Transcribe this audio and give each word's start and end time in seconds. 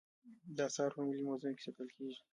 دا 0.55 0.63
اثار 0.71 0.89
په 0.95 1.01
ملي 1.07 1.21
موزیم 1.27 1.53
کې 1.55 1.63
ساتل 1.65 1.87
کیدل 1.95 2.15